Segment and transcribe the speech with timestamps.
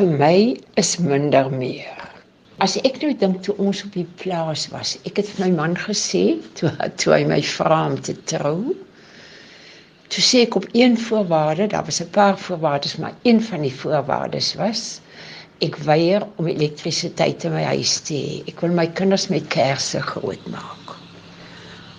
[0.00, 0.36] vir my
[0.80, 1.96] is minder meer.
[2.64, 5.74] As ek nou dink toe ons op die plaas was, ek het vir my man
[5.76, 8.72] gesê toe toe hy my vra om te trou.
[10.10, 13.74] Toe sê ek op een voorwaarde, daar was 'n paar voorwaardes, maar een van die
[13.82, 15.00] voorwaardes was
[15.60, 18.48] ek weier om elektrisiteit in my huis te hê.
[18.48, 20.96] Ek wil my kinders met kersse grootmaak.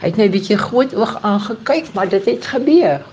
[0.00, 3.04] Hy het my 'n bietjie groot oog aangekyk, maar dit het gebeur.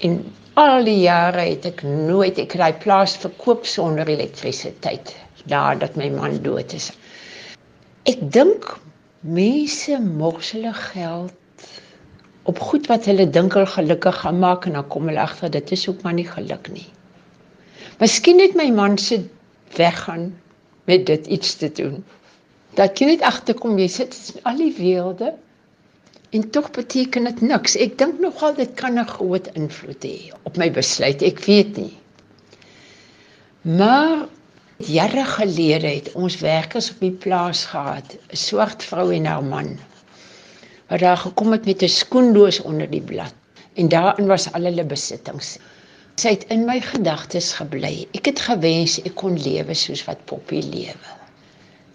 [0.00, 0.24] En
[0.58, 5.14] al die jare het ek nooit ek het daai plaas verkoop sonder elektrisiteit
[5.50, 6.90] nadat my man dood is.
[8.08, 8.66] Ek dink
[9.20, 11.36] mense mors hulle geld
[12.50, 15.70] op goed wat hulle dink hulle gelukkig gaan maak en dan kom hulle agter dit
[15.76, 16.88] is ook maar nie geluk nie.
[18.00, 19.20] Miskien het my man se
[19.76, 20.32] weggaan
[20.88, 22.04] met dit iets te doen.
[22.74, 25.34] Dat jy net agterkom jy sit in al die wêrelde
[26.30, 27.76] en tog beteken dit niks.
[27.76, 31.22] Ek dink nogal dit kan 'n groot invloed hê op my besluit.
[31.22, 31.96] Ek weet nie.
[33.60, 34.26] Maar
[34.76, 39.78] jare gelede het ons werkers op die plaas gehad, 'n swart vrou en haar man
[40.90, 43.34] wat daar gekom het met 'n skoendoos onder die blad
[43.74, 45.58] en daarin was al hulle besittings.
[46.14, 48.08] Sy het in my gedagtes gebly.
[48.12, 51.14] Ek het gewens ek kon lewe soos wat Poppy lewe.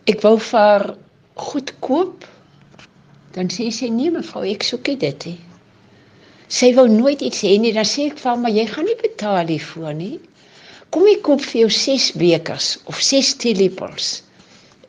[0.06, 0.96] Ek wou vir haar
[1.34, 2.26] goed koop.
[3.36, 5.40] Dan sê sy nee mevrou, ek soek dit nie.
[6.48, 7.74] Sy wou nooit iets hê nie.
[7.76, 10.20] Dan sê ek vir haar, maar jy gaan nie betaal hiervoor nie.
[10.94, 14.12] Kom ek koop vir jou 6 bekers of 6 teelepels.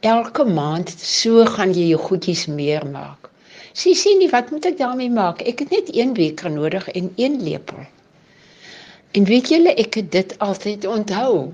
[0.07, 3.31] Elke maand so gaan jy jou goedjies meer maak.
[3.77, 5.43] Sy sê nie wat moet ek daarmee maak?
[5.43, 7.83] Ek het net een beker nodig en een lepel.
[9.17, 11.51] En weet julle, ek het dit altyd onthou.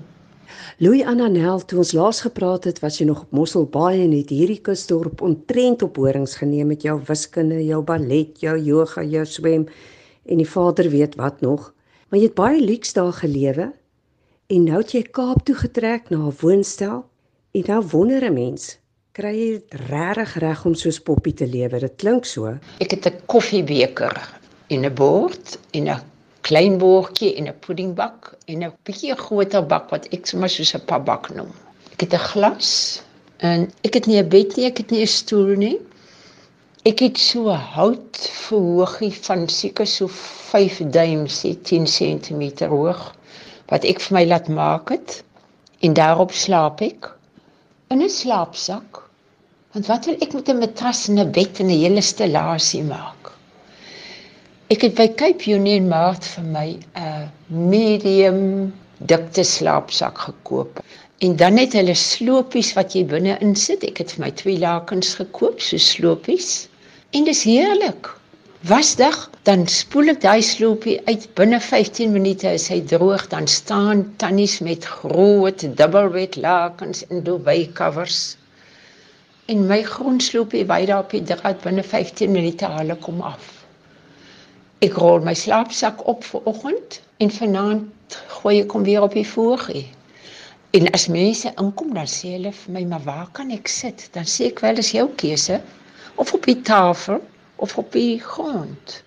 [0.77, 4.61] Louis Annanel, toe ons laas gepraat het, was jy nog op Mosselbaai en het hierdie
[4.61, 9.67] kusdorp ontrent op horings geneem met jou wiskunde, jou ballet, jou yoga, jou swem
[10.25, 11.71] en die vader weet wat nog.
[12.09, 13.71] Maar jy het baie luks daar gelewe
[14.53, 17.05] en nou het jy Kaap toe getrek na 'n woonstel
[17.53, 18.77] en nou wonder 'n mens,
[19.13, 21.79] kry jy regtig reg om soos Poppy te lewe.
[21.79, 22.57] Dit klink so.
[22.79, 24.15] Ek het 'n koffiebeker
[24.69, 26.12] en 'n bord en 'n
[26.47, 30.85] klein bordjie en 'n puddingbak en 'n bietjie groter bak wat ek sommer soos 'n
[30.91, 31.51] papbak noem.
[31.93, 32.71] Ek het 'n glas
[33.49, 35.79] en ek het nie 'n bed nie, ek het nie 'n stoel nie.
[36.85, 38.17] Ek het so 'n hout
[38.47, 43.15] verhoogie van seker so 5 duim, sê 10 cm hoog
[43.71, 45.23] wat ek vir my laat maak het
[45.79, 47.11] en daarop slaap ek
[47.89, 49.03] in 'n slaapsak
[49.73, 53.22] Want wat wil ek met 'n matras en 'n bed en 'n hele stellasie maak?
[54.73, 56.67] Ek het by Cape Union Mart vir my
[56.99, 57.25] 'n
[57.71, 58.39] medium
[59.11, 60.79] dikte slaapsak gekoop.
[61.25, 63.83] En dan het hulle sloopies wat jy binne insit.
[63.89, 66.67] Ek het vir my twee lakens gekoop, so sloopies.
[67.11, 68.09] En dis heerlik.
[68.71, 74.05] Wasdag, dan spoel ek daai sloopie uit binne 15 minute is hy droog, dan staan
[74.17, 78.37] tannies met groot dubbelbed lakens en duvet covers
[79.51, 83.62] en my grondsloopie wy daar op die draad binne 15 minute haal ek kom af.
[84.83, 89.27] Ek rol my slaapsak op vir oggend en vanaand gooi ek hom weer op die
[89.27, 89.85] voegie.
[90.75, 94.25] En as mense inkom dan sê hulle vir my, "Maar waar kan ek sit?" Dan
[94.25, 95.61] sê ek wel, "Dis jou keuse
[96.15, 97.21] of op die tafel
[97.55, 99.03] of op die grond."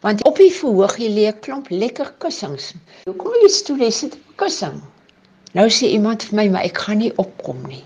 [0.00, 2.74] Want op die voegie lê 'n klomp lekker kussings.
[3.04, 4.80] Hoekom wil jy stoel sit op 'n kussing?
[5.52, 7.84] Nou sê iemand vir my, "Maar ek gaan nie opkom nie."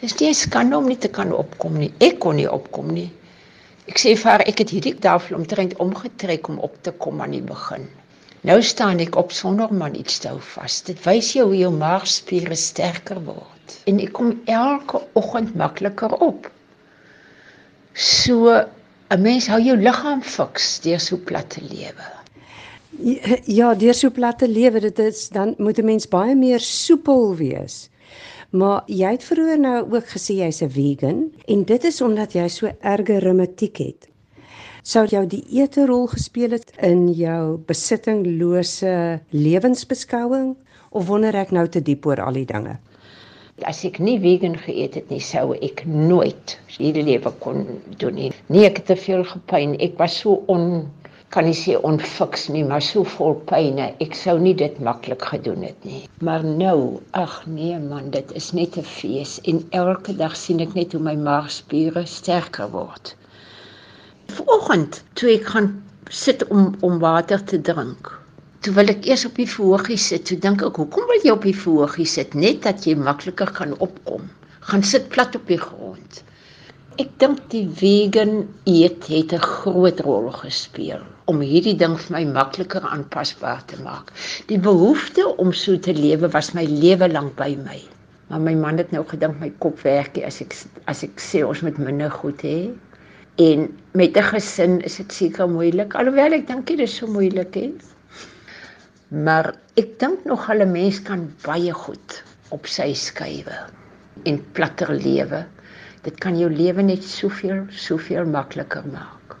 [0.00, 1.92] Dis nie skande om nie te kan opkom nie.
[1.98, 3.10] Ek kon nie opkom nie.
[3.90, 7.34] Ek sê vir haar ek het hierdie tafel omtrent omgetrek om op te kom aan
[7.36, 7.84] die begin.
[8.48, 10.80] Nou staan ek op sonder om aan iets hou vas.
[10.86, 16.48] Dit wys jou hoe jou maagspiere sterker word en ek kom elke oggend makliker op.
[17.94, 22.10] So 'n mens hou jou liggaam fiks deur so plat te lewe.
[23.46, 27.36] Ja, deur so plat te lewe, dit is dan moet 'n mens baie meer soepel
[27.36, 27.88] wees.
[28.54, 32.48] Maar jy het vroeër nou ook gesê jy's 'n vegan en dit is omdat jy
[32.48, 34.06] so erge reumatiek het.
[34.82, 40.54] Sou jou die ete rol gespeel het in jou besittinglose lewensbeskouing
[40.90, 42.78] of wonder ek nou te diep oor al die dinge?
[43.62, 47.66] As ek nie vegan geëet het nie, sou ek nooit hierdie lewe kon
[47.98, 48.32] doen nie.
[48.46, 49.74] Nee, ek het te veel gepyn.
[49.80, 50.90] Ek was so on
[51.34, 53.88] kan nie sê onfiks nie, maar so vol pyne.
[54.04, 56.02] Ek sou nie dit maklik gedoen het nie.
[56.26, 60.74] Maar nou, ag nee man, dit is net 'n fees en elke dag sien ek
[60.78, 63.16] net hoe my maagspiere sterker word.
[64.36, 65.70] Vanoggend toe ek gaan
[66.10, 68.12] sit om om water te drink.
[68.60, 70.24] Toe wil ek eers op die verhoogie sit.
[70.26, 73.74] Toe dink ek, hoekom wil jy op die verhoogie sit net dat jy makliker kan
[73.78, 74.30] opkom?
[74.70, 76.22] Gaan sit plat op die grond.
[76.94, 81.00] Ek dink die vegan eet het 'n groot rol gespeel
[81.32, 84.12] om hierdie ding vir my makliker aanpasbaar te maak.
[84.46, 87.80] Die behoefte om so te lewe was my lewe lank by my.
[88.28, 90.54] Maar my man het nou gedink my kop werk as ek
[90.86, 92.70] as ek sê ons moet minder goed hê.
[93.42, 97.54] En met 'n gesin is dit seker moeilik alhoewel ek dink dit is so moeilik
[97.54, 97.72] hè.
[99.10, 103.58] Maar ek dink nog hulle mens kan baie goed op sy skuwe
[104.24, 105.44] en platter lewe.
[106.04, 109.36] Dit kan jou lewe net soveel soveel makliker maak.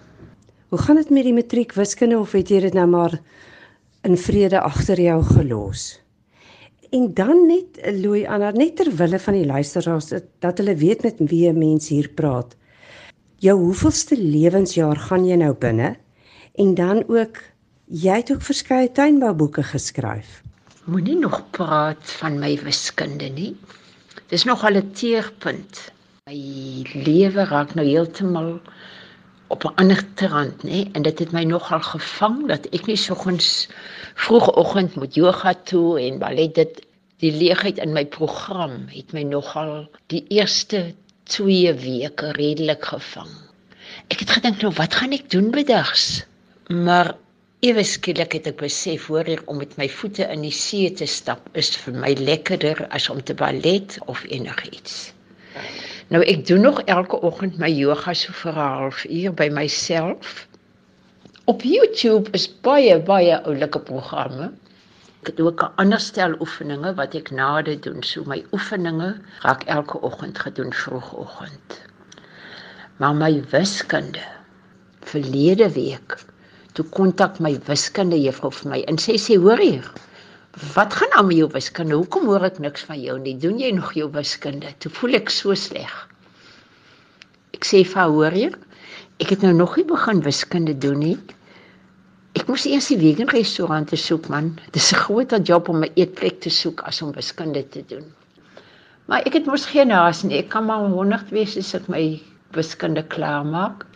[0.72, 3.18] Hoe gaan dit met die matriek wiskunde of het jy dit nou maar
[4.08, 6.00] in vrede agter jou gelos?
[6.94, 10.08] En dan net looi aan net ter wille van die luisteraars
[10.40, 12.56] dat hulle weet met wie 'n mens hier praat.
[13.44, 15.96] Jou hoeveelste lewensjaar gaan jy nou binne?
[16.54, 17.42] En dan ook
[17.86, 20.42] jy het ook verskeie tuinbouboeke geskryf.
[20.84, 23.56] Moenie nog praat van my wiskunde nie.
[24.28, 25.92] Dis nog al 'n teerpunt.
[26.30, 28.46] My lewe raak nou heeltemal
[29.54, 30.78] op 'n ander trant, nê?
[30.96, 33.48] En dit het my nogal gevang dat ek nie soggens
[34.22, 36.80] vroegoggend moet yoga toe en ballet dit
[37.24, 39.74] die leegheid in my program het my nogal
[40.14, 40.80] die eerste
[41.36, 43.28] 2 weke redelik gevang.
[44.08, 46.24] Ek het gedink nou wat gaan ek doen bedags?
[46.68, 47.12] Maar
[47.60, 51.06] ewe skielik het ek besef hoor ek om met my voete in die see te
[51.06, 55.12] stap is vir my lekkerder as om te ballet of enigiets.
[56.12, 60.46] Nou ek doen nog elke oggend my yoga so vir 'n halfuur by myself.
[61.44, 64.50] Op YouTube is baie baie oulike programme.
[65.22, 68.02] Ek het ook 'n ander stel oefeninge wat ek na dit doen.
[68.02, 71.80] So my oefeninge raak elke oggend gedoen vroegoggend.
[72.96, 74.24] Maar my wiskunde
[75.00, 76.24] verlede week
[76.72, 79.92] toe kontak my wiskunde juffrou vir my en sê sê hoor hier
[80.54, 81.94] Wat gaan aan met jou wiskunde?
[81.98, 83.34] Hoekom hoor ek niks van jou nie?
[83.42, 84.70] Doen jy nog jou wiskunde?
[84.78, 85.94] Toe voel ek so sleg.
[87.56, 88.52] Ek sê vir hoor jy?
[89.18, 91.16] Ek het nou nog nie begin wiskunde doen nie.
[92.38, 94.52] Ek moes eers die vegan restaurant soek man.
[94.70, 98.06] Dis 'n groot job om 'n eetplek te soek as om wiskunde te doen.
[99.06, 100.38] Maar ek het mos geen haas nie.
[100.38, 102.20] Ek kan maar 100 wees as ek my
[102.52, 103.86] wiskunde klaar maak.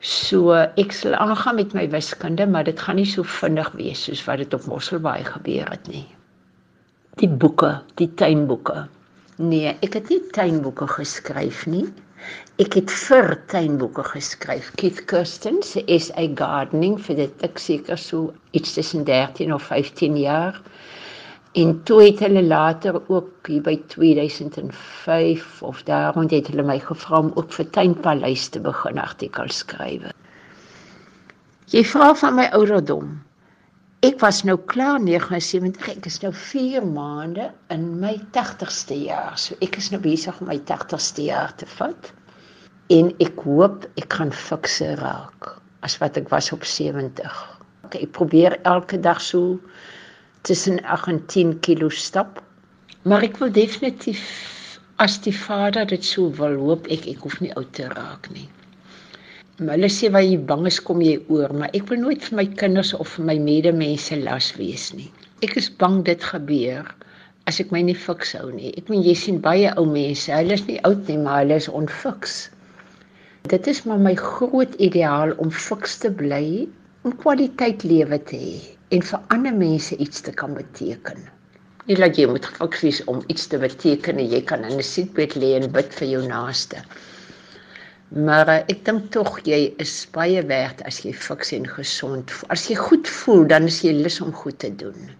[0.00, 4.22] So ek sal aangaan met my wiskunde, maar dit gaan nie so vinnig wees soos
[4.24, 6.06] wat dit op Mosselbaai gebeur het nie.
[7.20, 8.86] Die boeke, die tuinboeke.
[9.36, 11.84] Nee, ek het nie tuinboeke geskryf nie.
[12.60, 14.70] Ek het vir tuinboeke geskryf.
[14.80, 20.16] Keith Kirsten se SA Gardening vir dit ek seker so iets tussen 13 of 15
[20.20, 20.56] jaar.
[21.58, 27.18] En toe het hulle later ook hier by 2005 of daarom het hulle my gevra
[27.18, 30.12] om ook vir tuinpaleis te begin artikels skryf.
[31.74, 33.18] Jy vra van my ouderdom.
[34.06, 39.34] Ek was nou klaar 79, ek is nou 4 maande in my 80ste jaar.
[39.34, 42.12] So ek is nou besig om my 80ste jaar te vat.
[42.94, 45.50] En ek hoop ek kan fikse raak
[45.82, 47.42] as wat ek was op 70.
[47.88, 49.58] Okay, ek probeer elke dag so
[50.42, 52.40] tussen 8 en 10 kg stap.
[53.02, 54.22] Maar ek wil definitief
[55.00, 58.46] as die vader dit sou wil hoop ek ek hoef nie oud te raak nie.
[59.60, 62.38] Maar hulle sê waar jy bang is kom jy oor, maar ek wil nooit vir
[62.40, 65.10] my kinders of vir my medemense las wees nie.
[65.44, 66.88] Ek is bang dit gebeur
[67.48, 68.72] as ek my nie fiks hou nie.
[68.80, 71.68] Ek meen jy sien baie ou mense, hulle is nie oud nie, maar hulle is
[71.68, 72.42] onfiks.
[73.52, 76.68] Dit is maar my groot ideaal om fiks te bly,
[77.04, 81.22] om kwaliteit lewe te hê en vir ander mense iets te kan beteken.
[81.86, 84.86] Nie dat jy moet fiks wees om iets te beteken en jy kan in 'n
[84.90, 86.82] siekbed lê en bid vir jou naaste.
[88.10, 92.32] Maar uh, ek dink tog jy is baie werd as jy fiks en gesond.
[92.50, 95.10] As jy goed voel, dan is jy lus om goed te doen.